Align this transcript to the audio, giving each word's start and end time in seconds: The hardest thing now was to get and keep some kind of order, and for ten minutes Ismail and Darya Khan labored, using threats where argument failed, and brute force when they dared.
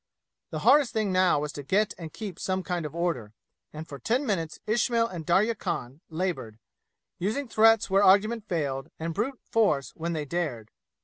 The 0.49 0.57
hardest 0.65 0.93
thing 0.93 1.11
now 1.11 1.39
was 1.41 1.51
to 1.51 1.61
get 1.61 1.93
and 1.95 2.11
keep 2.11 2.39
some 2.39 2.63
kind 2.63 2.87
of 2.87 2.95
order, 2.95 3.35
and 3.71 3.87
for 3.87 3.99
ten 3.99 4.25
minutes 4.25 4.59
Ismail 4.65 5.05
and 5.07 5.27
Darya 5.27 5.53
Khan 5.53 6.01
labored, 6.09 6.57
using 7.19 7.47
threats 7.47 7.87
where 7.87 8.01
argument 8.03 8.47
failed, 8.47 8.89
and 8.97 9.13
brute 9.13 9.39
force 9.43 9.91
when 9.91 10.13
they 10.13 10.25
dared. 10.25 10.71